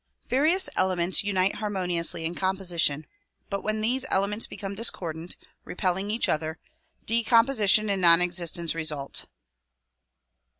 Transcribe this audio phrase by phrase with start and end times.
[0.27, 3.05] Various elements unite harmoniously in composition
[3.51, 6.57] but when these elements become discordant, repelling each other,
[7.05, 9.27] decomposition and non existence result.